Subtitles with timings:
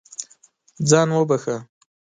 [0.89, 1.57] ځان وبښه.